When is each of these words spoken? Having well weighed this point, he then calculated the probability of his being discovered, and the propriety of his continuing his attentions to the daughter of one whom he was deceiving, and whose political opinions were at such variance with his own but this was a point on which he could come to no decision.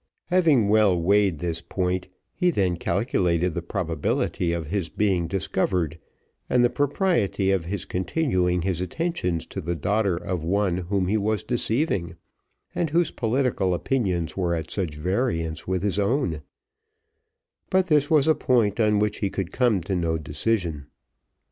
Having 0.33 0.67
well 0.69 0.99
weighed 0.99 1.37
this 1.37 1.61
point, 1.61 2.07
he 2.33 2.49
then 2.49 2.75
calculated 2.75 3.53
the 3.53 3.61
probability 3.61 4.51
of 4.51 4.65
his 4.65 4.89
being 4.89 5.27
discovered, 5.27 5.99
and 6.49 6.65
the 6.65 6.71
propriety 6.71 7.51
of 7.51 7.65
his 7.65 7.85
continuing 7.85 8.63
his 8.63 8.81
attentions 8.81 9.45
to 9.45 9.61
the 9.61 9.75
daughter 9.75 10.17
of 10.17 10.43
one 10.43 10.77
whom 10.77 11.05
he 11.07 11.17
was 11.17 11.43
deceiving, 11.43 12.15
and 12.73 12.89
whose 12.89 13.11
political 13.11 13.75
opinions 13.75 14.35
were 14.35 14.55
at 14.55 14.71
such 14.71 14.95
variance 14.95 15.67
with 15.67 15.83
his 15.83 15.99
own 15.99 16.41
but 17.69 17.85
this 17.85 18.09
was 18.09 18.27
a 18.27 18.33
point 18.33 18.79
on 18.79 18.97
which 18.97 19.19
he 19.19 19.29
could 19.29 19.51
come 19.51 19.81
to 19.81 19.93
no 19.95 20.17
decision. 20.17 20.87